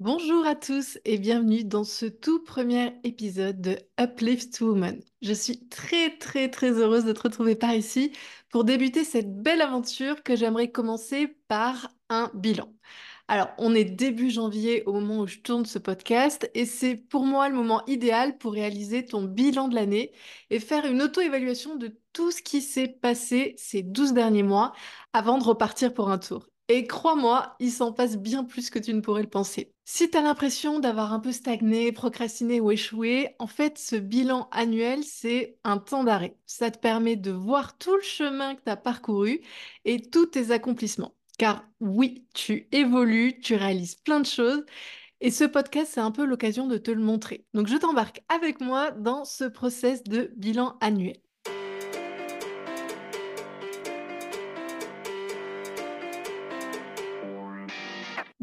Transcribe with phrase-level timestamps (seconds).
[0.00, 5.00] Bonjour à tous et bienvenue dans ce tout premier épisode de Uplift Woman.
[5.22, 8.12] Je suis très très très heureuse de te retrouver par ici
[8.50, 12.72] pour débuter cette belle aventure que j'aimerais commencer par un bilan.
[13.28, 17.24] Alors, on est début janvier au moment où je tourne ce podcast et c'est pour
[17.24, 20.12] moi le moment idéal pour réaliser ton bilan de l'année
[20.50, 24.72] et faire une auto-évaluation de tout ce qui s'est passé ces 12 derniers mois
[25.12, 26.48] avant de repartir pour un tour.
[26.68, 29.73] Et crois-moi, il s'en passe bien plus que tu ne pourrais le penser.
[29.86, 34.48] Si tu as l'impression d'avoir un peu stagné, procrastiné ou échoué, en fait, ce bilan
[34.50, 36.38] annuel, c'est un temps d'arrêt.
[36.46, 39.42] Ça te permet de voir tout le chemin que tu as parcouru
[39.84, 41.14] et tous tes accomplissements.
[41.38, 44.64] Car oui, tu évolues, tu réalises plein de choses.
[45.20, 47.46] Et ce podcast, c'est un peu l'occasion de te le montrer.
[47.54, 51.18] Donc, je t'embarque avec moi dans ce process de bilan annuel.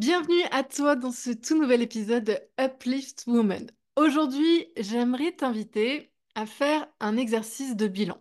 [0.02, 3.70] Bienvenue à toi dans ce tout nouvel épisode de Uplift Woman.
[3.96, 8.18] Aujourd'hui, j'aimerais t'inviter à faire un exercice de bilan.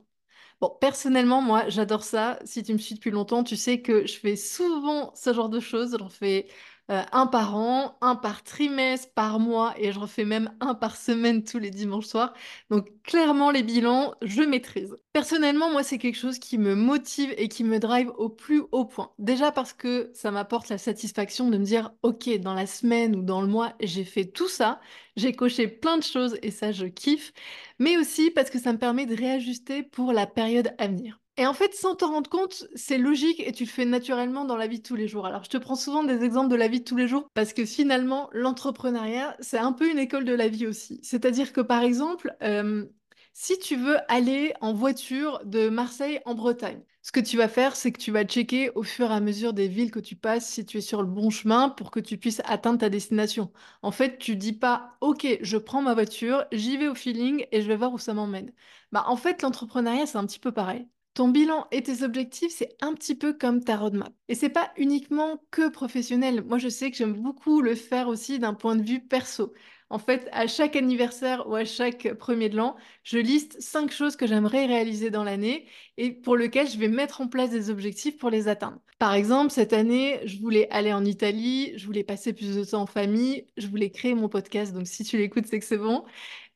[0.61, 2.39] Bon, personnellement, moi, j'adore ça.
[2.45, 5.59] Si tu me suis depuis longtemps, tu sais que je fais souvent ce genre de
[5.59, 5.97] choses.
[5.99, 6.49] J'en fais
[6.91, 10.97] euh, un par an, un par trimestre, par mois, et je refais même un par
[10.97, 12.35] semaine tous les dimanches soirs.
[12.69, 14.97] Donc clairement, les bilans, je maîtrise.
[15.13, 18.85] Personnellement, moi, c'est quelque chose qui me motive et qui me drive au plus haut
[18.85, 19.13] point.
[19.19, 23.23] Déjà parce que ça m'apporte la satisfaction de me dire, ok, dans la semaine ou
[23.23, 24.81] dans le mois, j'ai fait tout ça,
[25.17, 27.33] j'ai coché plein de choses et ça, je kiffe.
[27.79, 31.21] Mais aussi parce que ça me permet de réajuster pour la période à venir.
[31.41, 34.59] Et en fait, sans t'en rendre compte, c'est logique et tu le fais naturellement dans
[34.59, 35.25] la vie de tous les jours.
[35.25, 37.55] Alors, je te prends souvent des exemples de la vie de tous les jours parce
[37.55, 41.01] que finalement, l'entrepreneuriat, c'est un peu une école de la vie aussi.
[41.03, 42.85] C'est-à-dire que, par exemple, euh,
[43.33, 47.75] si tu veux aller en voiture de Marseille en Bretagne, ce que tu vas faire,
[47.75, 50.47] c'est que tu vas checker au fur et à mesure des villes que tu passes
[50.47, 53.51] si tu es sur le bon chemin pour que tu puisses atteindre ta destination.
[53.81, 57.63] En fait, tu dis pas OK, je prends ma voiture, j'y vais au feeling et
[57.63, 58.53] je vais voir où ça m'emmène.
[58.93, 60.87] Bah en fait, l'entrepreneuriat, c'est un petit peu pareil.
[61.15, 64.13] Ton bilan et tes objectifs, c'est un petit peu comme ta roadmap.
[64.29, 66.43] Et c'est pas uniquement que professionnel.
[66.45, 69.53] Moi, je sais que j'aime beaucoup le faire aussi d'un point de vue perso.
[69.93, 74.15] En fait, à chaque anniversaire ou à chaque premier de l'an, je liste cinq choses
[74.15, 75.67] que j'aimerais réaliser dans l'année
[75.97, 78.79] et pour lesquelles je vais mettre en place des objectifs pour les atteindre.
[79.01, 82.83] Par exemple, cette année, je voulais aller en Italie, je voulais passer plus de temps
[82.83, 86.05] en famille, je voulais créer mon podcast, donc si tu l'écoutes, c'est que c'est bon.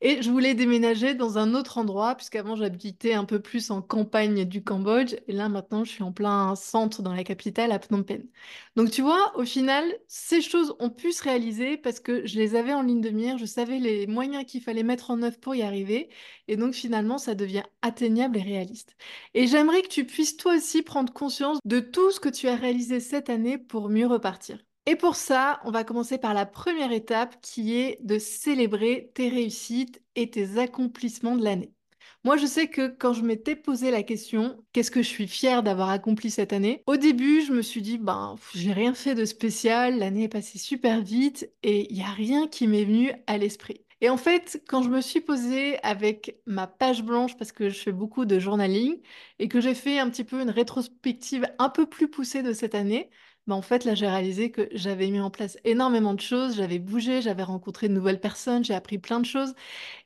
[0.07, 4.45] Et je voulais déménager dans un autre endroit, puisqu'avant j'habitais un peu plus en campagne
[4.45, 8.03] du Cambodge, et là maintenant je suis en plein centre dans la capitale, à Phnom
[8.03, 8.29] Penh.
[8.75, 12.53] Donc tu vois, au final, ces choses ont pu se réaliser parce que je les
[12.55, 15.55] avais en ligne de mire, je savais les moyens qu'il fallait mettre en œuvre pour
[15.55, 16.09] y arriver,
[16.47, 18.95] et donc finalement ça devient atteignable et réaliste.
[19.33, 22.55] Et j'aimerais que tu puisses toi aussi prendre conscience de tout ce que tu as
[22.55, 24.59] réalisé cette année pour mieux repartir.
[24.87, 29.29] Et pour ça, on va commencer par la première étape qui est de célébrer tes
[29.29, 31.73] réussites et tes accomplissements de l'année.
[32.23, 35.63] Moi, je sais que quand je m'étais posé la question, qu'est-ce que je suis fière
[35.63, 36.83] d'avoir accompli cette année?
[36.85, 40.59] Au début, je me suis dit, ben, j'ai rien fait de spécial, l'année est passée
[40.59, 43.81] super vite et il n'y a rien qui m'est venu à l'esprit.
[44.01, 47.79] Et en fait, quand je me suis posée avec ma page blanche, parce que je
[47.79, 49.01] fais beaucoup de journaling,
[49.39, 52.75] et que j'ai fait un petit peu une rétrospective un peu plus poussée de cette
[52.75, 53.09] année,
[53.47, 56.79] bah, en fait, là, j'ai réalisé que j'avais mis en place énormément de choses, j'avais
[56.79, 59.53] bougé, j'avais rencontré de nouvelles personnes, j'ai appris plein de choses.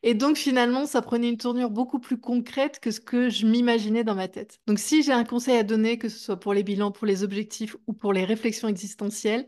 [0.04, 4.04] Et donc, finalement, ça prenait une tournure beaucoup plus concrète que ce que je m'imaginais
[4.06, 4.60] dans ma tête.
[4.68, 7.24] Donc, si j'ai un conseil à donner, que ce soit pour les bilans, pour les
[7.24, 9.48] objectifs ou pour les réflexions existentielles,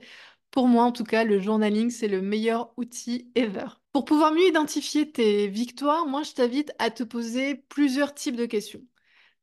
[0.52, 3.68] pour moi, en tout cas, le journaling, c'est le meilleur outil ever.
[3.94, 8.46] Pour pouvoir mieux identifier tes victoires, moi, je t'invite à te poser plusieurs types de
[8.46, 8.82] questions.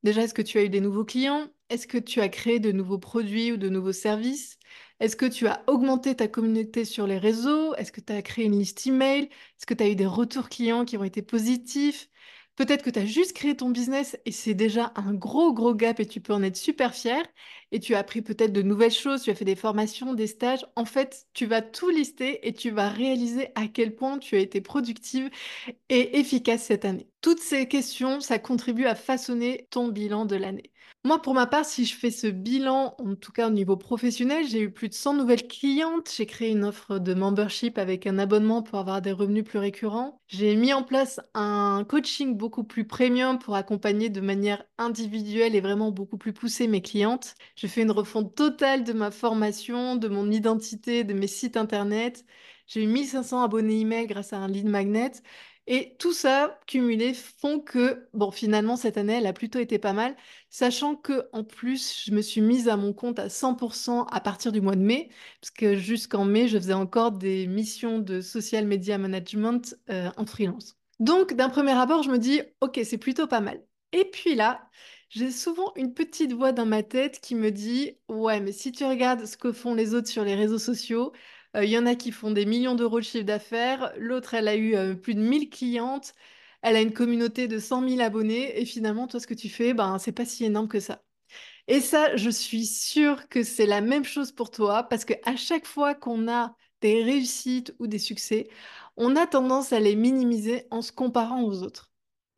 [0.02, 1.48] Déjà, est-ce que tu as eu des nouveaux clients?
[1.70, 4.58] Est-ce que tu as créé de nouveaux produits ou de nouveaux services?
[5.00, 7.74] Est-ce que tu as augmenté ta communauté sur les réseaux?
[7.74, 9.24] Est-ce que tu as créé une liste email?
[9.24, 12.08] Est-ce que tu as eu des retours clients qui ont été positifs?
[12.56, 16.00] Peut-être que tu as juste créé ton business et c'est déjà un gros, gros gap
[16.00, 17.22] et tu peux en être super fier.
[17.70, 20.66] Et tu as appris peut-être de nouvelles choses, tu as fait des formations, des stages.
[20.74, 24.40] En fait, tu vas tout lister et tu vas réaliser à quel point tu as
[24.40, 25.30] été productive
[25.90, 27.08] et efficace cette année.
[27.22, 30.72] Toutes ces questions, ça contribue à façonner ton bilan de l'année.
[31.04, 34.46] Moi, pour ma part, si je fais ce bilan, en tout cas au niveau professionnel,
[34.46, 36.10] j'ai eu plus de 100 nouvelles clientes.
[36.14, 40.20] J'ai créé une offre de membership avec un abonnement pour avoir des revenus plus récurrents.
[40.26, 45.60] J'ai mis en place un coaching beaucoup plus premium pour accompagner de manière individuelle et
[45.60, 47.36] vraiment beaucoup plus poussée mes clientes.
[47.56, 52.24] J'ai fait une refonte totale de ma formation, de mon identité, de mes sites internet.
[52.66, 55.12] J'ai eu 1500 abonnés email grâce à un lead magnet.
[55.70, 59.92] Et tout ça, cumulé, font que, bon, finalement, cette année, elle a plutôt été pas
[59.92, 60.16] mal,
[60.48, 64.50] sachant que en plus, je me suis mise à mon compte à 100% à partir
[64.50, 65.10] du mois de mai,
[65.42, 70.24] parce que jusqu'en mai, je faisais encore des missions de social media management euh, en
[70.24, 70.78] freelance.
[71.00, 73.62] Donc, d'un premier abord, je me dis, ok, c'est plutôt pas mal.
[73.92, 74.68] Et puis là,
[75.10, 78.84] j'ai souvent une petite voix dans ma tête qui me dit, ouais, mais si tu
[78.84, 81.12] regardes ce que font les autres sur les réseaux sociaux,
[81.56, 84.48] euh, il y en a qui font des millions d'euros de chiffre d'affaires, l'autre, elle
[84.48, 86.14] a eu euh, plus de 1000 clientes,
[86.62, 89.74] elle a une communauté de 100 000 abonnés, et finalement, toi, ce que tu fais,
[89.74, 91.02] ben, c'est pas si énorme que ça.
[91.68, 95.36] Et ça, je suis sûre que c'est la même chose pour toi, parce que à
[95.36, 98.48] chaque fois qu'on a des réussites ou des succès,
[98.96, 101.90] on a tendance à les minimiser en se comparant aux autres.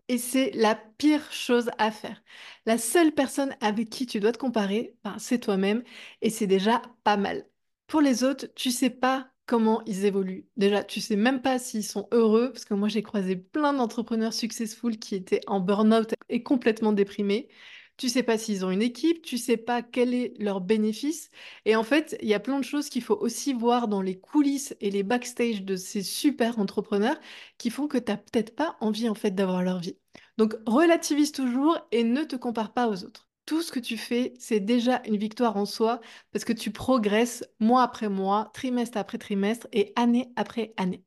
[0.08, 2.22] Et c'est la pire chose à faire.
[2.66, 5.84] La seule personne avec qui tu dois te comparer, ben, c'est toi-même,
[6.22, 7.46] et c'est déjà pas mal.
[7.90, 10.46] Pour les autres, tu sais pas comment ils évoluent.
[10.56, 14.32] Déjà, tu sais même pas s'ils sont heureux, parce que moi j'ai croisé plein d'entrepreneurs
[14.32, 17.48] successful qui étaient en burn-out et complètement déprimés.
[17.96, 21.30] Tu sais pas s'ils ont une équipe, tu sais pas quel est leur bénéfice.
[21.64, 24.20] Et en fait, il y a plein de choses qu'il faut aussi voir dans les
[24.20, 27.18] coulisses et les backstage de ces super entrepreneurs
[27.58, 29.98] qui font que tu n'as peut-être pas envie en fait d'avoir leur vie.
[30.38, 34.32] Donc relativise toujours et ne te compare pas aux autres tout ce que tu fais,
[34.38, 36.00] c'est déjà une victoire en soi
[36.30, 41.02] parce que tu progresses mois après mois, trimestre après trimestre et année après année.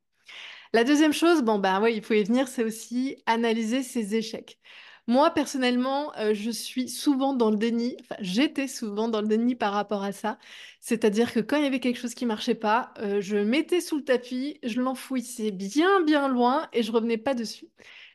[0.74, 4.58] La deuxième chose, bon ben oui, il faut y venir, c'est aussi analyser ses échecs.
[5.06, 9.72] Moi, personnellement, euh, je suis souvent dans le déni, j'étais souvent dans le déni par
[9.72, 10.38] rapport à ça.
[10.80, 13.96] C'est-à-dire que quand il y avait quelque chose qui marchait pas, euh, je mettais sous
[13.96, 17.68] le tapis, je l'enfouissais bien, bien loin et je revenais pas dessus.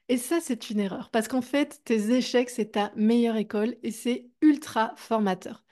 [0.09, 3.91] Et ça, c'est une erreur, parce qu'en fait, tes échecs, c'est ta meilleure école et
[3.91, 5.63] c'est ultra formateur.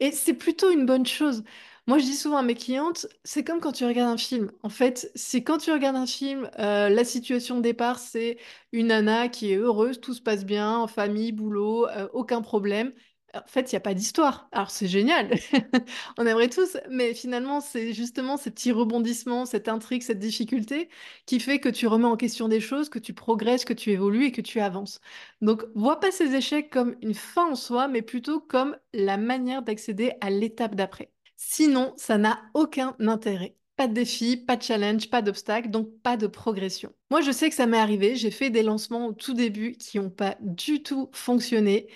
[0.00, 1.44] Et c'est plutôt une bonne chose.
[1.86, 4.50] Moi, je dis souvent à mes clientes, c'est comme quand tu regardes un film.
[4.64, 8.38] En fait, c'est quand tu regardes un film, euh, la situation de départ, c'est
[8.72, 12.92] une nana qui est heureuse, tout se passe bien, en famille, boulot, euh, aucun problème
[13.34, 14.48] en fait, il n'y a pas d'histoire.
[14.52, 15.30] Alors, c'est génial,
[16.18, 20.88] on aimerait tous, mais finalement, c'est justement ces petits rebondissements, cette intrigue, cette difficulté
[21.26, 24.26] qui fait que tu remets en question des choses, que tu progresses, que tu évolues
[24.26, 25.00] et que tu avances.
[25.40, 29.62] Donc, vois pas ces échecs comme une fin en soi, mais plutôt comme la manière
[29.62, 31.10] d'accéder à l'étape d'après.
[31.36, 33.56] Sinon, ça n'a aucun intérêt.
[33.76, 36.92] Pas de défi, pas de challenge, pas d'obstacle, donc pas de progression.
[37.10, 38.14] Moi, je sais que ça m'est arrivé.
[38.14, 41.88] J'ai fait des lancements au tout début qui n'ont pas du tout fonctionné.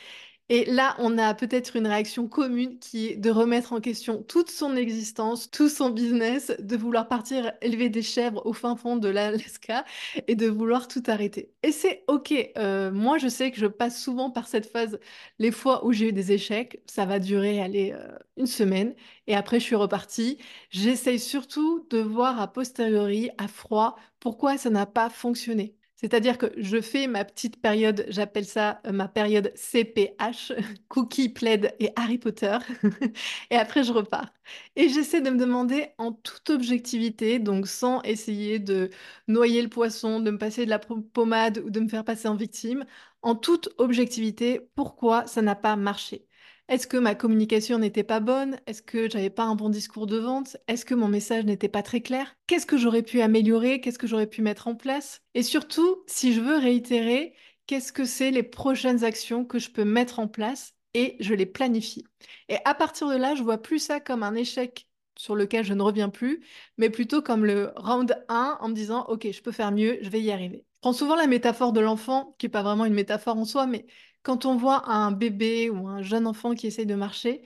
[0.50, 4.50] Et là, on a peut-être une réaction commune qui est de remettre en question toute
[4.50, 9.09] son existence, tout son business, de vouloir partir élever des chèvres au fin fond de
[9.09, 9.85] l'Alaska
[10.27, 11.53] et de vouloir tout arrêter.
[11.62, 12.33] Et c'est OK.
[12.56, 14.99] Euh, moi, je sais que je passe souvent par cette phase.
[15.39, 18.95] Les fois où j'ai eu des échecs, ça va durer, aller euh, une semaine.
[19.27, 20.39] Et après, je suis repartie.
[20.71, 25.77] J'essaye surtout de voir a posteriori, à froid, pourquoi ça n'a pas fonctionné.
[26.00, 30.53] C'est-à-dire que je fais ma petite période, j'appelle ça euh, ma période CPH,
[30.89, 32.56] Cookie, Plaid et Harry Potter,
[33.50, 34.31] et après je repars.
[34.77, 38.91] Et j'essaie de me demander en toute objectivité, donc sans essayer de
[39.27, 42.37] noyer le poisson, de me passer de la pommade ou de me faire passer en
[42.37, 42.85] victime,
[43.23, 46.27] en toute objectivité, pourquoi ça n'a pas marché?
[46.69, 48.59] Est-ce que ma communication n'était pas bonne?
[48.67, 50.59] Est-ce que j'avais pas un bon discours de vente?
[50.67, 52.37] Est-ce que mon message n'était pas très clair?
[52.47, 53.81] Qu'est-ce que j'aurais pu améliorer?
[53.81, 55.23] Qu'est-ce que j'aurais pu mettre en place?
[55.35, 57.35] Et surtout, si je veux réitérer,
[57.67, 61.47] qu'est-ce que c'est les prochaines actions que je peux mettre en place et je les
[61.47, 62.05] planifie?
[62.50, 64.87] Et à partir de là, je vois plus ça comme un échec
[65.17, 66.44] sur lequel je ne reviens plus,
[66.76, 70.11] mais plutôt comme le round 1 en me disant, OK, je peux faire mieux, je
[70.11, 70.64] vais y arriver.
[70.75, 73.66] Je prends souvent la métaphore de l'enfant, qui n'est pas vraiment une métaphore en soi,
[73.66, 73.87] mais
[74.22, 77.42] quand on voit un bébé ou un jeune enfant qui essaye de marcher,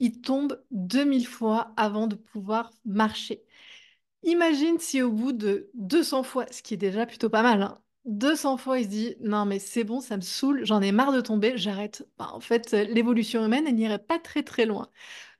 [0.00, 3.44] il tombe 2000 fois avant de pouvoir marcher.
[4.22, 7.76] Imagine si au bout de 200 fois, ce qui est déjà plutôt pas mal,
[8.06, 10.92] 200 hein, fois il se dit non mais c'est bon, ça me saoule, j'en ai
[10.92, 12.06] marre de tomber, j'arrête.
[12.18, 14.88] Bah, en fait, l'évolution humaine, elle n'irait pas très très loin.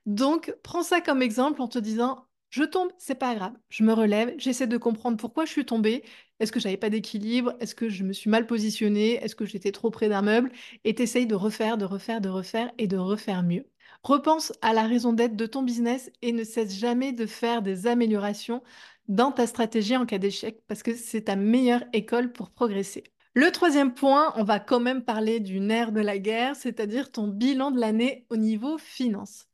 [0.05, 3.53] Donc, prends ça comme exemple en te disant je tombe, c'est pas grave.
[3.69, 6.03] Je me relève, j'essaie de comprendre pourquoi je suis tombée.
[6.39, 7.53] Est-ce que j'avais pas d'équilibre?
[7.59, 9.13] Est-ce que je me suis mal positionnée?
[9.23, 10.51] Est-ce que j'étais trop près d'un meuble?
[10.83, 13.65] Et t'essayes de refaire, de refaire, de refaire et de refaire mieux.
[14.03, 17.87] Repense à la raison d'être de ton business et ne cesse jamais de faire des
[17.87, 18.61] améliorations
[19.07, 23.03] dans ta stratégie en cas d'échec parce que c'est ta meilleure école pour progresser.
[23.33, 27.27] Le troisième point, on va quand même parler du nerf de la guerre, c'est-à-dire ton
[27.27, 29.47] bilan de l'année au niveau finance.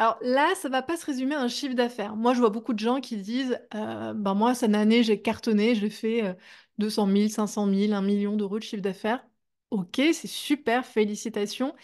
[0.00, 2.16] Alors là, ça va pas se résumer à un chiffre d'affaires.
[2.16, 5.74] Moi, je vois beaucoup de gens qui disent, euh, ben moi, cette année, j'ai cartonné,
[5.74, 6.36] j'ai fait
[6.78, 9.22] 200 000, 500 000, 1 million d'euros de chiffre d'affaires.
[9.70, 11.74] Ok, c'est super, félicitations.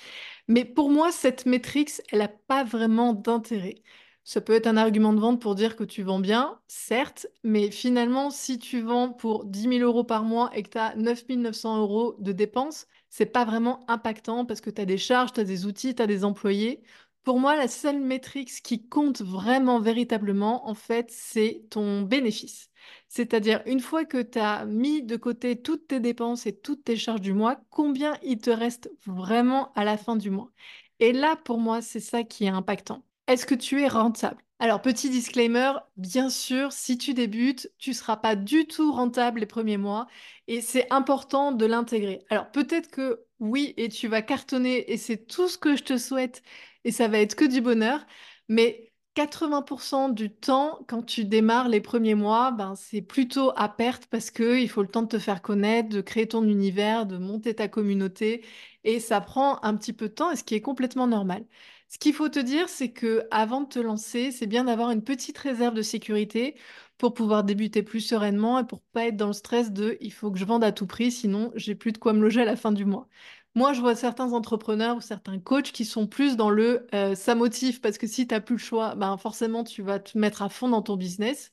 [0.48, 3.82] Mais pour moi, cette métrique, elle n'a pas vraiment d'intérêt.
[4.24, 7.70] Ça peut être un argument de vente pour dire que tu vends bien, certes, mais
[7.72, 11.24] finalement, si tu vends pour 10 000 euros par mois et que tu as 9
[11.28, 15.40] 900 euros de dépenses, c'est pas vraiment impactant parce que tu as des charges, tu
[15.40, 16.82] as des outils, tu as des employés.
[17.26, 22.70] Pour moi, la seule métrique qui compte vraiment, véritablement, en fait, c'est ton bénéfice.
[23.08, 26.96] C'est-à-dire, une fois que tu as mis de côté toutes tes dépenses et toutes tes
[26.96, 30.52] charges du mois, combien il te reste vraiment à la fin du mois?
[31.00, 33.04] Et là, pour moi, c'est ça qui est impactant.
[33.26, 34.42] Est-ce que tu es rentable?
[34.58, 39.40] Alors, petit disclaimer, bien sûr, si tu débutes, tu ne seras pas du tout rentable
[39.40, 40.06] les premiers mois
[40.48, 42.24] et c'est important de l'intégrer.
[42.30, 45.98] Alors, peut-être que oui, et tu vas cartonner et c'est tout ce que je te
[45.98, 46.42] souhaite
[46.84, 48.06] et ça va être que du bonheur,
[48.48, 54.06] mais 80% du temps, quand tu démarres les premiers mois, ben, c'est plutôt à perte
[54.06, 57.54] parce qu'il faut le temps de te faire connaître, de créer ton univers, de monter
[57.54, 58.42] ta communauté.
[58.84, 61.44] Et ça prend un petit peu de temps, et ce qui est complètement normal.
[61.88, 65.02] Ce qu'il faut te dire, c'est que avant de te lancer, c'est bien d'avoir une
[65.04, 66.56] petite réserve de sécurité
[66.98, 70.30] pour pouvoir débuter plus sereinement et pour pas être dans le stress de il faut
[70.30, 72.56] que je vende à tout prix, sinon j'ai plus de quoi me loger à la
[72.56, 73.08] fin du mois.
[73.54, 77.34] Moi, je vois certains entrepreneurs ou certains coachs qui sont plus dans le euh, ça
[77.34, 80.42] motive parce que si tu n'as plus le choix, ben forcément tu vas te mettre
[80.42, 81.52] à fond dans ton business.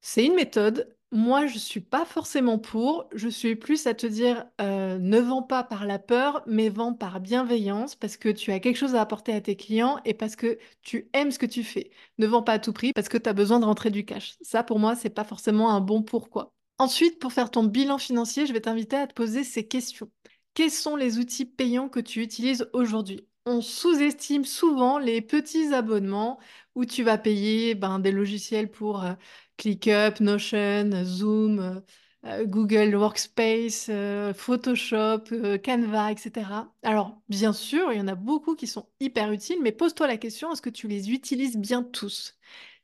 [0.00, 0.96] C'est une méthode.
[1.10, 3.08] Moi, je ne suis pas forcément pour.
[3.14, 6.92] Je suis plus à te dire, euh, ne vends pas par la peur, mais vends
[6.92, 10.36] par bienveillance parce que tu as quelque chose à apporter à tes clients et parce
[10.36, 11.90] que tu aimes ce que tu fais.
[12.18, 14.36] Ne vends pas à tout prix parce que tu as besoin de rentrer du cash.
[14.42, 16.52] Ça, pour moi, c'est pas forcément un bon pourquoi.
[16.78, 20.10] Ensuite, pour faire ton bilan financier, je vais t'inviter à te poser ces questions.
[20.52, 23.27] Quels sont les outils payants que tu utilises aujourd'hui?
[23.50, 26.38] On sous-estime souvent les petits abonnements
[26.74, 29.14] où tu vas payer ben, des logiciels pour euh,
[29.56, 31.80] ClickUp, Notion, Zoom, euh,
[32.26, 33.90] euh, Google Workspace,
[34.34, 35.24] Photoshop,
[35.64, 36.74] Canva, etc.
[36.82, 40.18] Alors, bien sûr, il y en a beaucoup qui sont hyper utiles, mais pose-toi la
[40.18, 42.38] question, est-ce que tu les utilises bien tous?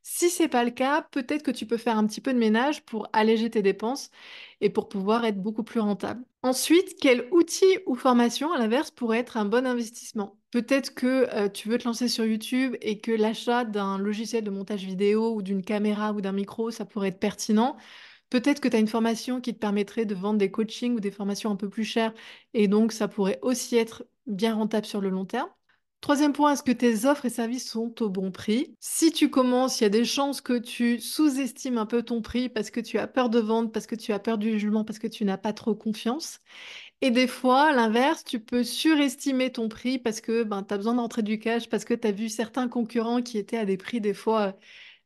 [0.06, 2.84] Si c'est pas le cas, peut-être que tu peux faire un petit peu de ménage
[2.84, 4.10] pour alléger tes dépenses
[4.60, 6.22] et pour pouvoir être beaucoup plus rentable.
[6.42, 10.38] Ensuite, quel outil ou formation, à l'inverse, pourrait être un bon investissement?
[10.50, 14.50] Peut-être que euh, tu veux te lancer sur YouTube et que l'achat d'un logiciel de
[14.50, 17.76] montage vidéo ou d'une caméra ou d'un micro, ça pourrait être pertinent.
[18.28, 21.10] Peut-être que tu as une formation qui te permettrait de vendre des coachings ou des
[21.10, 22.12] formations un peu plus chères
[22.52, 25.48] et donc ça pourrait aussi être bien rentable sur le long terme.
[26.04, 28.76] Troisième point, est-ce que tes offres et services sont au bon prix?
[28.78, 32.50] Si tu commences, il y a des chances que tu sous-estimes un peu ton prix
[32.50, 34.98] parce que tu as peur de vendre, parce que tu as peur du jugement, parce
[34.98, 36.40] que tu n'as pas trop confiance.
[37.00, 40.92] Et des fois, l'inverse, tu peux surestimer ton prix parce que ben, tu as besoin
[40.92, 44.02] d'entrer du cash, parce que tu as vu certains concurrents qui étaient à des prix
[44.02, 44.58] des fois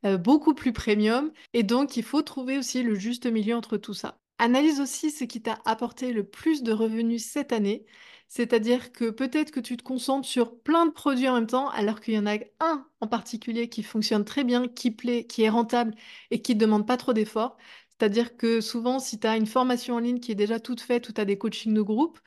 [0.04, 1.30] euh, beaucoup plus premium.
[1.52, 4.18] Et donc, il faut trouver aussi le juste milieu entre tout ça.
[4.40, 7.86] Analyse aussi ce qui t'a apporté le plus de revenus cette année.
[8.28, 12.00] C'est-à-dire que peut-être que tu te concentres sur plein de produits en même temps, alors
[12.00, 15.48] qu'il y en a un en particulier qui fonctionne très bien, qui plaît, qui est
[15.48, 15.94] rentable
[16.30, 17.56] et qui ne demande pas trop d'efforts.
[17.90, 21.08] C'est-à-dire que souvent, si tu as une formation en ligne qui est déjà toute faite
[21.08, 22.18] ou tu as des coachings de groupe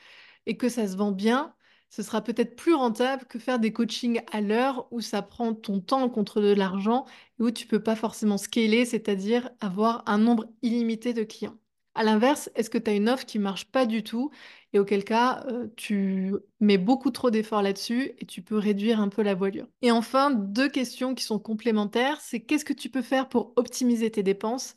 [0.45, 1.53] et que ça se vend bien,
[1.89, 5.81] ce sera peut-être plus rentable que faire des coachings à l'heure où ça prend ton
[5.81, 7.05] temps contre de l'argent
[7.39, 11.57] et où tu peux pas forcément scaler, c'est-à-dire avoir un nombre illimité de clients.
[11.93, 14.31] À l'inverse, est-ce que tu as une offre qui marche pas du tout
[14.73, 19.09] et auquel cas euh, tu mets beaucoup trop d'efforts là-dessus et tu peux réduire un
[19.09, 19.67] peu la voilure.
[19.81, 24.11] Et enfin, deux questions qui sont complémentaires, c'est qu'est-ce que tu peux faire pour optimiser
[24.11, 24.75] tes dépenses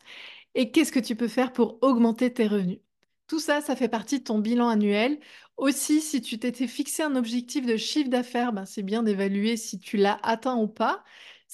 [0.54, 2.80] et qu'est-ce que tu peux faire pour augmenter tes revenus?
[3.26, 5.18] Tout ça, ça fait partie de ton bilan annuel.
[5.56, 9.78] Aussi, si tu t'étais fixé un objectif de chiffre d'affaires, ben, c'est bien d'évaluer si
[9.78, 11.04] tu l'as atteint ou pas.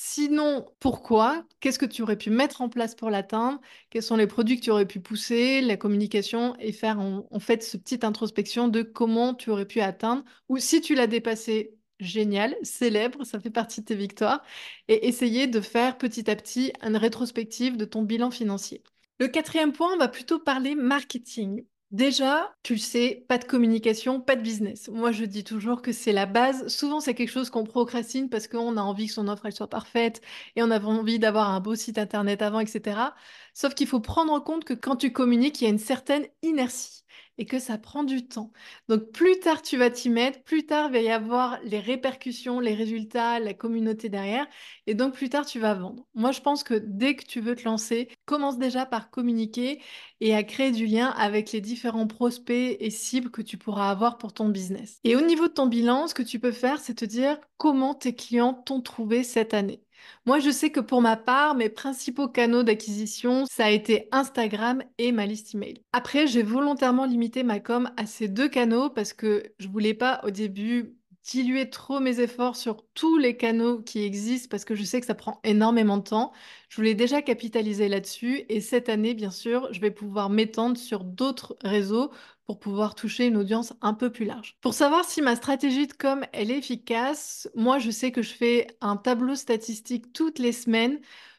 [0.02, 1.44] Sinon, pourquoi?
[1.60, 3.60] Qu'est-ce que tu aurais pu mettre en place pour l'atteindre?
[3.90, 7.62] Quels sont les produits que tu aurais pu pousser, la communication et faire en, fait
[7.62, 12.56] ce petite introspection de comment tu aurais pu atteindre ou si tu l'as dépassé, génial,
[12.62, 14.42] célèbre, ça fait partie de tes victoires
[14.88, 18.82] et essayer de faire petit à petit une rétrospective de ton bilan financier.
[19.18, 21.66] Le quatrième point, on va plutôt parler marketing.
[21.90, 24.88] Déjà, tu sais, pas de communication, pas de business.
[24.88, 26.68] Moi, je dis toujours que c'est la base.
[26.68, 29.68] Souvent, c'est quelque chose qu'on procrastine parce qu'on a envie que son offre elle soit
[29.68, 30.20] parfaite
[30.54, 33.16] et on a envie d'avoir un beau site internet avant, etc.
[33.54, 36.26] Sauf qu'il faut prendre en compte que quand tu communiques, il y a une certaine
[36.42, 37.02] inertie
[37.40, 38.52] et que ça prend du temps.
[38.88, 42.60] Donc plus tard tu vas t'y mettre, plus tard il va y avoir les répercussions,
[42.60, 44.46] les résultats, la communauté derrière,
[44.86, 46.06] et donc plus tard tu vas vendre.
[46.14, 49.80] Moi je pense que dès que tu veux te lancer, commence déjà par communiquer
[50.20, 54.18] et à créer du lien avec les différents prospects et cibles que tu pourras avoir
[54.18, 55.00] pour ton business.
[55.04, 57.94] Et au niveau de ton bilan, ce que tu peux faire, c'est te dire comment
[57.94, 59.82] tes clients t'ont trouvé cette année.
[60.26, 64.82] Moi, je sais que pour ma part, mes principaux canaux d'acquisition, ça a été Instagram
[64.98, 65.82] et ma liste email.
[65.92, 70.20] Après, j'ai volontairement limité ma com à ces deux canaux parce que je voulais pas
[70.24, 74.84] au début diluer trop mes efforts sur tous les canaux qui existent parce que je
[74.84, 76.32] sais que ça prend énormément de temps.
[76.68, 81.04] Je voulais déjà capitaliser là-dessus et cette année, bien sûr, je vais pouvoir m'étendre sur
[81.04, 82.10] d'autres réseaux
[82.50, 84.56] pour pouvoir toucher une audience un peu plus large.
[84.60, 88.32] Pour savoir si ma stratégie de com elle est efficace, moi je sais que je
[88.32, 90.98] fais un tableau statistique toutes les semaines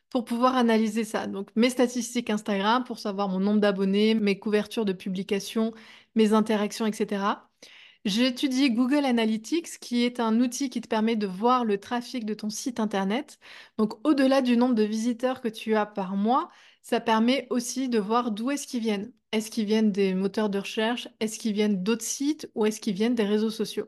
[0.10, 1.28] pour pouvoir analyser ça.
[1.28, 5.74] Donc mes statistiques Instagram pour savoir mon nombre d'abonnés, mes couvertures de publications,
[6.16, 7.24] mes interactions, etc.
[8.06, 12.34] J'étudie Google Analytics, qui est un outil qui te permet de voir le trafic de
[12.34, 13.38] ton site internet.
[13.78, 16.50] Donc, au-delà du nombre de visiteurs que tu as par mois,
[16.82, 19.12] ça permet aussi de voir d'où est-ce qu'ils viennent.
[19.34, 21.08] Est-ce qu'ils viennent des moteurs de recherche?
[21.20, 22.50] Est-ce qu'ils viennent d'autres sites?
[22.56, 23.88] Ou est-ce qu'ils viennent des réseaux sociaux?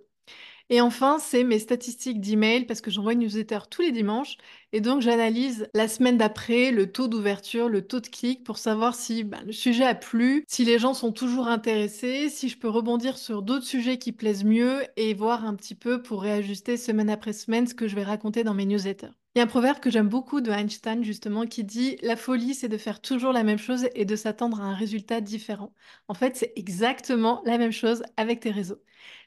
[0.70, 4.38] Et enfin, c'est mes statistiques d'email parce que j'envoie une newsletter tous les dimanches.
[4.72, 8.96] Et donc, j'analyse la semaine d'après le taux d'ouverture, le taux de clic pour savoir
[8.96, 12.70] si bah, le sujet a plu, si les gens sont toujours intéressés, si je peux
[12.70, 17.10] rebondir sur d'autres sujets qui plaisent mieux et voir un petit peu pour réajuster semaine
[17.10, 19.12] après semaine ce que je vais raconter dans mes newsletters.
[19.36, 22.54] Il y a un proverbe que j'aime beaucoup de Einstein justement qui dit La folie,
[22.54, 25.74] c'est de faire toujours la même chose et de s'attendre à un résultat différent.
[26.08, 28.82] En fait, c'est exactement la même chose avec tes réseaux.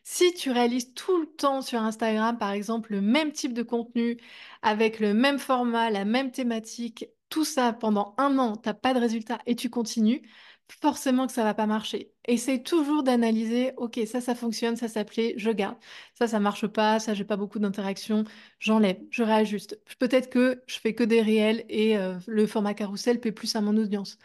[0.04, 4.16] Si tu réalises tout le temps sur Instagram, par exemple, le même type de contenu,
[4.62, 8.94] avec le même format, la même thématique, tout ça pendant un an, tu n'as pas
[8.94, 10.22] de résultat et tu continues,
[10.68, 12.12] forcément que ça va pas marcher.
[12.26, 15.76] Essaye toujours d'analyser, ok, ça, ça fonctionne, ça, ça plaît, je garde.
[16.14, 18.24] Ça, ça marche pas, ça, j'ai pas beaucoup d'interaction,
[18.58, 19.80] j'enlève, je réajuste.
[19.98, 23.60] Peut-être que je fais que des réels et euh, le format carrousel plaît plus à
[23.60, 24.18] mon audience.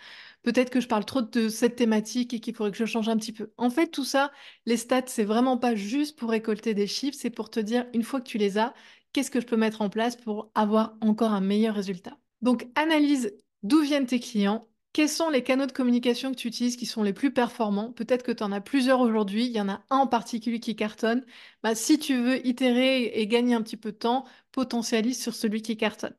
[0.43, 3.17] Peut-être que je parle trop de cette thématique et qu'il faudrait que je change un
[3.17, 3.51] petit peu.
[3.57, 4.31] En fait, tout ça,
[4.65, 8.03] les stats, c'est vraiment pas juste pour récolter des chiffres, c'est pour te dire, une
[8.03, 8.73] fois que tu les as,
[9.13, 12.17] qu'est-ce que je peux mettre en place pour avoir encore un meilleur résultat.
[12.41, 16.75] Donc, analyse d'où viennent tes clients, quels sont les canaux de communication que tu utilises
[16.77, 17.91] qui sont les plus performants?
[17.93, 20.75] Peut-être que tu en as plusieurs aujourd'hui, il y en a un en particulier qui
[20.75, 21.25] cartonne.
[21.63, 25.61] Bah, si tu veux itérer et gagner un petit peu de temps, potentialise sur celui
[25.61, 26.15] qui cartonne.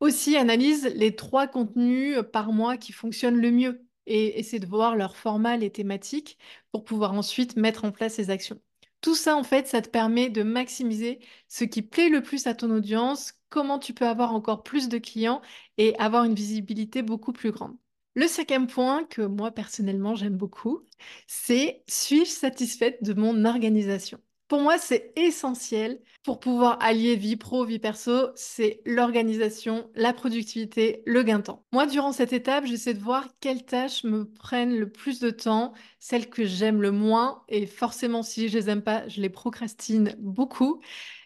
[0.00, 4.96] Aussi, analyse les trois contenus par mois qui fonctionnent le mieux et essaie de voir
[4.96, 6.38] leur format, les thématiques,
[6.72, 8.60] pour pouvoir ensuite mettre en place ces actions.
[9.00, 12.54] Tout ça, en fait, ça te permet de maximiser ce qui plaît le plus à
[12.54, 15.40] ton audience, comment tu peux avoir encore plus de clients
[15.78, 17.76] et avoir une visibilité beaucoup plus grande.
[18.14, 20.86] Le cinquième point que moi personnellement j'aime beaucoup,
[21.26, 27.64] c'est suis-je satisfaite de mon organisation Pour moi, c'est essentiel pour pouvoir allier vie pro,
[27.64, 31.64] vie perso, c'est l'organisation, la productivité, le gain de temps.
[31.72, 35.72] Moi, durant cette étape, j'essaie de voir quelles tâches me prennent le plus de temps,
[35.98, 40.14] celles que j'aime le moins, et forcément, si je les aime pas, je les procrastine
[40.18, 40.80] beaucoup.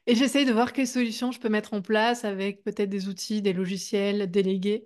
[0.06, 3.42] Et j'essaie de voir quelles solutions je peux mettre en place avec peut-être des outils,
[3.42, 4.84] des logiciels délégués.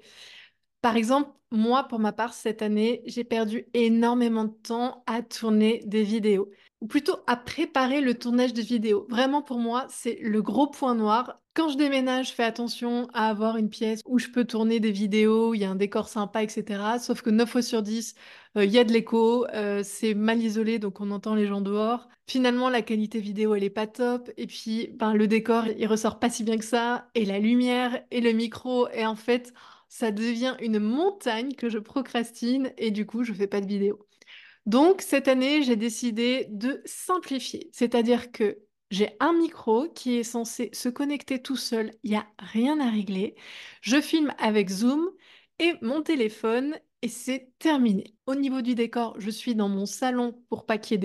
[0.81, 5.83] Par exemple, moi, pour ma part, cette année, j'ai perdu énormément de temps à tourner
[5.85, 9.07] des vidéos, ou plutôt à préparer le tournage des vidéos.
[9.11, 11.41] Vraiment, pour moi, c'est le gros point noir.
[11.55, 14.93] Quand je déménage, je fais attention à avoir une pièce où je peux tourner des
[14.93, 16.99] vidéos, il y a un décor sympa, etc.
[17.01, 18.15] Sauf que 9 fois sur 10,
[18.57, 21.61] euh, il y a de l'écho, euh, c'est mal isolé, donc on entend les gens
[21.61, 22.09] dehors.
[22.29, 24.31] Finalement, la qualité vidéo, elle est pas top.
[24.37, 27.09] Et puis, ben, le décor, il ressort pas si bien que ça.
[27.17, 28.89] Et la lumière et le micro.
[28.91, 29.53] Et en fait,
[29.91, 34.07] ça devient une montagne que je procrastine et du coup, je fais pas de vidéo.
[34.65, 37.69] Donc, cette année, j'ai décidé de simplifier.
[37.73, 38.59] C'est-à-dire que
[38.91, 42.89] j'ai un micro qui est censé se connecter tout seul, il n'y a rien à
[42.89, 43.35] régler.
[43.83, 45.11] Je filme avec Zoom
[45.59, 48.15] et mon téléphone et c'est terminé.
[48.27, 51.01] Au niveau du décor, je suis dans mon salon pour pas qu'il.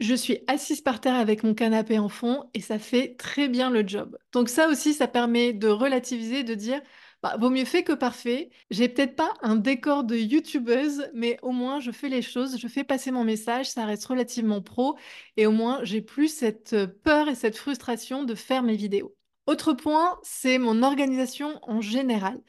[0.00, 3.70] Je suis assise par terre avec mon canapé en fond et ça fait très bien
[3.70, 4.16] le job.
[4.32, 6.80] Donc ça aussi, ça permet de relativiser, de dire
[7.22, 8.50] bah, vaut mieux fait que parfait.
[8.70, 12.68] J'ai peut-être pas un décor de youtubeuse, mais au moins je fais les choses, je
[12.68, 14.96] fais passer mon message, ça reste relativement pro,
[15.36, 19.14] et au moins j'ai plus cette euh, peur et cette frustration de faire mes vidéos.
[19.46, 22.40] Autre point, c'est mon organisation en général.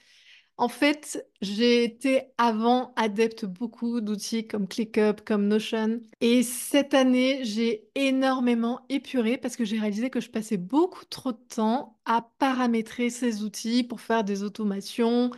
[0.57, 5.99] En fait, j'ai été avant adepte beaucoup d'outils comme ClickUp, comme Notion.
[6.21, 11.31] Et cette année, j'ai énormément épuré parce que j'ai réalisé que je passais beaucoup trop
[11.31, 15.31] de temps à paramétrer ces outils pour faire des automations,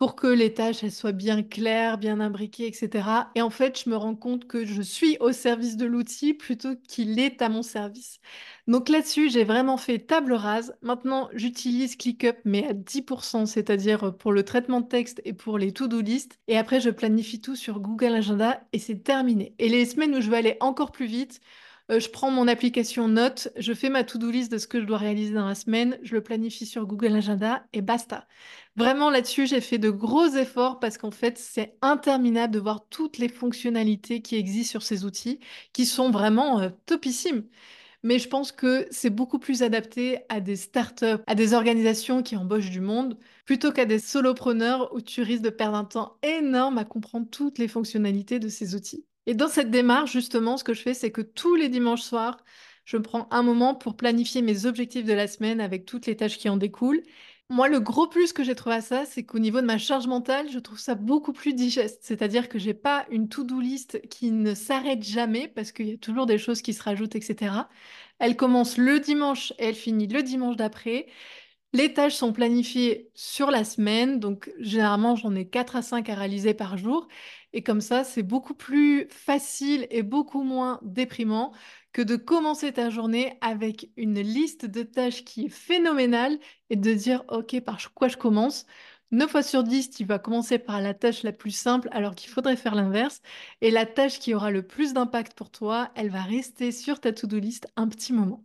[0.00, 3.06] pour que les tâches soient bien claires, bien imbriquées, etc.
[3.34, 6.74] Et en fait, je me rends compte que je suis au service de l'outil plutôt
[6.88, 8.18] qu'il est à mon service.
[8.66, 10.74] Donc là-dessus, j'ai vraiment fait table rase.
[10.80, 15.72] Maintenant, j'utilise ClickUp, mais à 10%, c'est-à-dire pour le traitement de texte et pour les
[15.72, 16.38] to-do list.
[16.48, 19.54] Et après, je planifie tout sur Google Agenda et c'est terminé.
[19.58, 21.42] Et les semaines où je veux aller encore plus vite,
[21.90, 24.86] euh, je prends mon application Note, je fais ma to-do list de ce que je
[24.86, 28.26] dois réaliser dans la semaine, je le planifie sur Google Agenda et basta.
[28.76, 33.18] Vraiment là-dessus, j'ai fait de gros efforts parce qu'en fait, c'est interminable de voir toutes
[33.18, 35.40] les fonctionnalités qui existent sur ces outils
[35.72, 37.44] qui sont vraiment euh, topissimes.
[38.04, 42.36] mais je pense que c'est beaucoup plus adapté à des startups, à des organisations qui
[42.36, 46.78] embauchent du monde, plutôt qu'à des solopreneurs où tu risques de perdre un temps énorme
[46.78, 49.06] à comprendre toutes les fonctionnalités de ces outils.
[49.26, 52.38] Et dans cette démarche, justement, ce que je fais, c'est que tous les dimanches soirs,
[52.84, 56.38] je prends un moment pour planifier mes objectifs de la semaine avec toutes les tâches
[56.38, 57.02] qui en découlent.
[57.52, 60.06] Moi, le gros plus que j'ai trouvé à ça, c'est qu'au niveau de ma charge
[60.06, 61.98] mentale, je trouve ça beaucoup plus digeste.
[62.02, 65.98] C'est-à-dire que j'ai pas une to-do list qui ne s'arrête jamais parce qu'il y a
[65.98, 67.68] toujours des choses qui se rajoutent, etc.
[68.20, 71.08] Elle commence le dimanche et elle finit le dimanche d'après.
[71.72, 76.14] Les tâches sont planifiées sur la semaine, donc généralement j'en ai 4 à 5 à
[76.16, 77.08] réaliser par jour.
[77.52, 81.52] Et comme ça, c'est beaucoup plus facile et beaucoup moins déprimant
[81.92, 86.38] que de commencer ta journée avec une liste de tâches qui est phénoménale
[86.70, 88.66] et de dire, OK, par quoi je commence?
[89.12, 92.30] 9 fois sur 10, tu vas commencer par la tâche la plus simple alors qu'il
[92.30, 93.20] faudrait faire l'inverse.
[93.60, 97.12] Et la tâche qui aura le plus d'impact pour toi, elle va rester sur ta
[97.12, 98.44] to-do list un petit moment.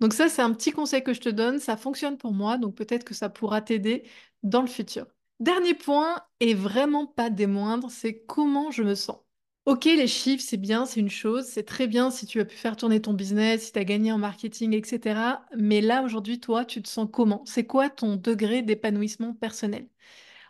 [0.00, 2.74] Donc ça, c'est un petit conseil que je te donne, ça fonctionne pour moi, donc
[2.76, 4.04] peut-être que ça pourra t'aider
[4.42, 5.06] dans le futur.
[5.40, 9.18] Dernier point, et vraiment pas des moindres, c'est comment je me sens.
[9.66, 12.54] Ok, les chiffres, c'est bien, c'est une chose, c'est très bien si tu as pu
[12.56, 15.44] faire tourner ton business, si tu as gagné en marketing, etc.
[15.56, 17.42] Mais là, aujourd'hui, toi, tu te sens comment?
[17.46, 19.88] C'est quoi ton degré d'épanouissement personnel?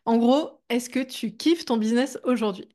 [0.07, 2.69] En gros, est-ce que tu kiffes ton business aujourd'hui?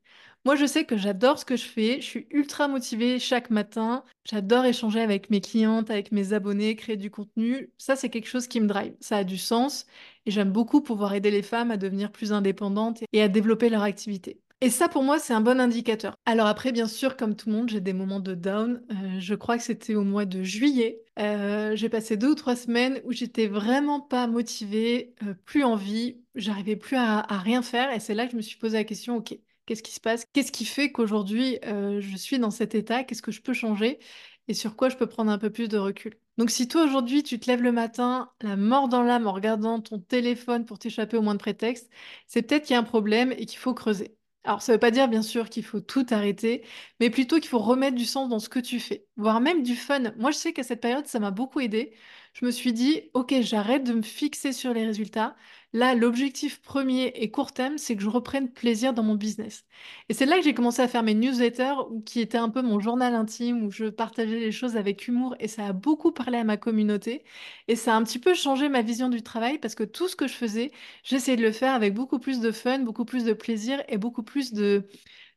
[0.46, 2.02] Moi, je sais que j'adore ce que je fais.
[2.02, 4.04] Je suis ultra motivée chaque matin.
[4.26, 7.72] J'adore échanger avec mes clientes, avec mes abonnés, créer du contenu.
[7.78, 8.96] Ça, c'est quelque chose qui me drive.
[9.02, 9.86] Ça a du sens.
[10.26, 13.84] Et j'aime beaucoup pouvoir aider les femmes à devenir plus indépendantes et à développer leur
[13.84, 14.42] activité.
[14.64, 16.16] Et ça, pour moi, c'est un bon indicateur.
[16.28, 18.84] Alors après, bien sûr, comme tout le monde, j'ai des moments de down.
[18.92, 21.02] Euh, je crois que c'était au mois de juillet.
[21.18, 26.22] Euh, j'ai passé deux ou trois semaines où j'étais vraiment pas motivée, euh, plus envie,
[26.36, 27.92] j'arrivais plus à, à rien faire.
[27.92, 30.26] Et c'est là que je me suis posé la question, ok, Qu'est-ce qui se passe?
[30.34, 33.04] Qu'est-ce qui fait qu'aujourd'hui euh, je suis dans cet état?
[33.04, 34.00] Qu'est-ce que je peux changer?
[34.48, 36.16] Et sur quoi je peux prendre un peu plus de recul?
[36.38, 39.80] Donc si toi aujourd'hui tu te lèves le matin, la mort dans l'âme en regardant
[39.80, 41.90] ton téléphone pour t'échapper au moins de prétexte,
[42.28, 44.18] c'est peut-être qu'il y a un problème et qu'il faut creuser.
[44.44, 46.66] Alors, ça ne veut pas dire, bien sûr, qu'il faut tout arrêter,
[47.00, 49.76] mais plutôt qu'il faut remettre du sens dans ce que tu fais, voire même du
[49.76, 50.00] fun.
[50.18, 51.94] Moi, je sais qu'à cette période, ça m'a beaucoup aidé.
[52.34, 55.36] Je me suis dit, OK, j'arrête de me fixer sur les résultats.
[55.74, 59.66] Là, l'objectif premier et court terme, c'est que je reprenne plaisir dans mon business.
[60.10, 62.80] Et c'est là que j'ai commencé à faire mes newsletters, qui étaient un peu mon
[62.80, 66.44] journal intime, où je partageais les choses avec humour, et ça a beaucoup parlé à
[66.46, 67.24] ma communauté.
[67.68, 70.16] Et ça a un petit peu changé ma vision du travail, parce que tout ce
[70.16, 70.72] que je faisais,
[71.04, 74.24] j'essayais de le faire avec beaucoup plus de fun, beaucoup plus de plaisir et beaucoup
[74.24, 74.88] plus de,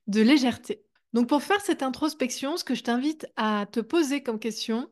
[0.07, 0.85] de légèreté.
[1.12, 4.90] Donc pour faire cette introspection, ce que je t'invite à te poser comme question,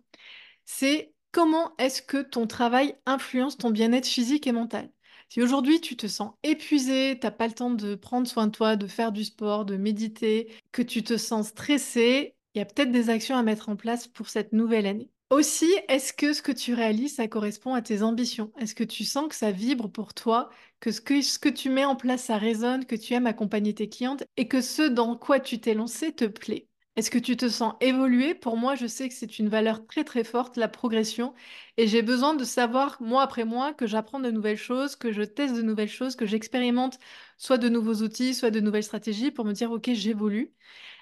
[0.65, 4.91] c'est comment est-ce que ton travail influence ton bien-être physique et mental?
[5.29, 8.53] Si aujourd'hui tu te sens épuisé, tu n'as pas le temps de prendre soin de
[8.53, 12.67] toi, de faire du sport, de méditer, que tu te sens stressé, il y a
[12.67, 15.11] peut-être des actions à mettre en place pour cette nouvelle année.
[15.31, 18.53] Aussi, est-ce que ce que tu réalises, ça correspond à tes ambitions?
[18.59, 21.71] Est-ce que tu sens que ça vibre pour toi, que ce, que ce que tu
[21.71, 25.17] mets en place, ça résonne, que tu aimes accompagner tes clientes et que ce dans
[25.17, 26.69] quoi tu t'es lancé te plaît?
[26.97, 28.35] Est-ce que tu te sens évoluer?
[28.35, 31.35] Pour moi, je sais que c'est une valeur très très forte, la progression.
[31.79, 35.23] Et j'ai besoin de savoir, mois après mois, que j'apprends de nouvelles choses, que je
[35.23, 36.99] teste de nouvelles choses, que j'expérimente
[37.39, 40.53] soit de nouveaux outils, soit de nouvelles stratégies pour me dire, OK, j'évolue.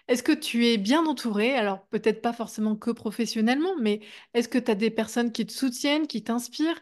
[0.08, 1.54] Est-ce que tu es bien entouré?
[1.56, 4.00] Alors peut-être pas forcément que professionnellement, mais
[4.34, 6.80] est-ce que tu as des personnes qui te soutiennent, qui t'inspirent?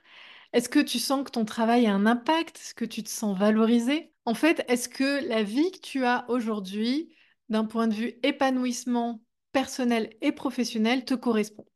[0.52, 2.56] Est-ce que tu sens que ton travail a un impact?
[2.58, 4.12] Est-ce que tu te sens valorisé?
[4.24, 7.10] En fait, est-ce que la vie que tu as aujourd'hui,
[7.48, 9.20] d'un point de vue épanouissement
[9.52, 11.66] personnel et professionnel, te correspond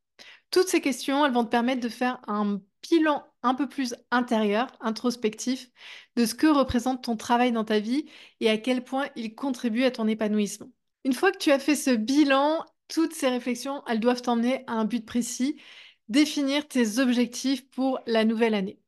[0.51, 4.69] Toutes ces questions, elles vont te permettre de faire un bilan un peu plus intérieur,
[4.81, 5.71] introspectif,
[6.17, 8.07] de ce que représente ton travail dans ta vie
[8.41, 10.71] et à quel point il contribue à ton épanouissement.
[11.05, 14.75] Une fois que tu as fait ce bilan, toutes ces réflexions, elles doivent t'emmener à
[14.75, 15.61] un but précis,
[16.09, 18.82] définir tes objectifs pour la nouvelle année.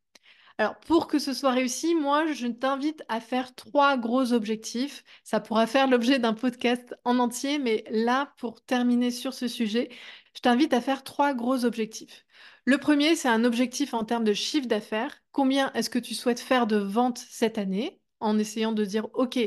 [0.58, 5.02] Alors, pour que ce soit réussi, moi, je t'invite à faire trois gros objectifs.
[5.24, 9.90] Ça pourra faire l'objet d'un podcast en entier, mais là, pour terminer sur ce sujet,
[10.34, 12.24] je t'invite à faire trois gros objectifs.
[12.66, 15.22] Le premier, c'est un objectif en termes de chiffre d'affaires.
[15.32, 18.00] Combien est-ce que tu souhaites faire de ventes cette année?
[18.20, 19.38] En essayant de dire, OK,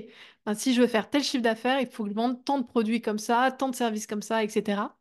[0.46, 2.66] ben, si je veux faire tel chiffre d'affaires, il faut que je vende tant de
[2.66, 4.97] produits comme ça, tant de services comme ça, etc.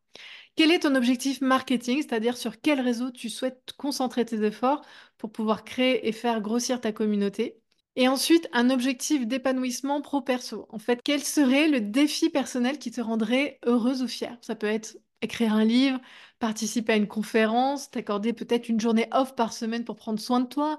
[0.57, 4.83] Quel est ton objectif marketing, c'est-à-dire sur quel réseau tu souhaites concentrer tes efforts
[5.19, 7.61] pour pouvoir créer et faire grossir ta communauté?
[7.95, 10.67] Et ensuite, un objectif d'épanouissement pro-perso.
[10.71, 14.37] En fait, quel serait le défi personnel qui te rendrait heureuse ou fière?
[14.43, 15.99] Ça peut être écrire un livre,
[16.39, 20.47] participer à une conférence, t'accorder peut-être une journée off par semaine pour prendre soin de
[20.47, 20.79] toi,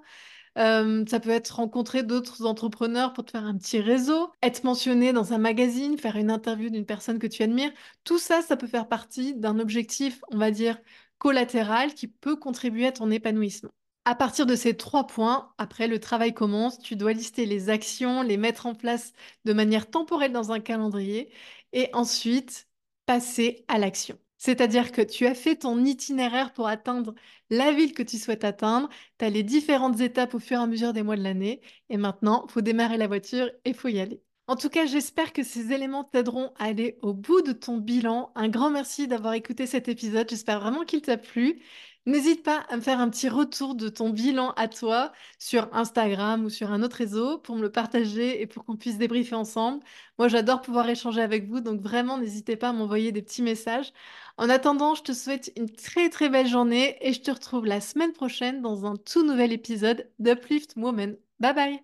[0.58, 5.34] ça peut être rencontrer d'autres entrepreneurs pour te faire un petit réseau, être mentionné dans
[5.34, 7.72] un magazine, faire une interview d'une personne que tu admires.
[8.04, 10.80] Tout ça, ça peut faire partie d'un objectif, on va dire,
[11.20, 13.72] collatérale qui peut contribuer à ton épanouissement.
[14.06, 18.22] À partir de ces trois points, après le travail commence, tu dois lister les actions,
[18.22, 19.12] les mettre en place
[19.46, 21.30] de manière temporelle dans un calendrier
[21.74, 22.68] et ensuite
[23.06, 24.18] passer à l'action.
[24.38, 27.14] C'est-à-dire que tu as fait ton itinéraire pour atteindre
[27.50, 30.68] la ville que tu souhaites atteindre, tu as les différentes étapes au fur et à
[30.68, 33.88] mesure des mois de l'année, et maintenant, il faut démarrer la voiture et il faut
[33.88, 34.22] y aller.
[34.48, 38.32] En tout cas, j'espère que ces éléments t'aideront à aller au bout de ton bilan.
[38.36, 41.62] Un grand merci d'avoir écouté cet épisode, j'espère vraiment qu'il t'a plu.
[42.08, 46.46] N'hésite pas à me faire un petit retour de ton bilan à toi sur Instagram
[46.46, 49.84] ou sur un autre réseau pour me le partager et pour qu'on puisse débriefer ensemble.
[50.18, 53.92] Moi, j'adore pouvoir échanger avec vous, donc vraiment, n'hésitez pas à m'envoyer des petits messages.
[54.38, 57.82] En attendant, je te souhaite une très très belle journée et je te retrouve la
[57.82, 61.18] semaine prochaine dans un tout nouvel épisode d'Uplift Woman.
[61.42, 61.84] Bye bye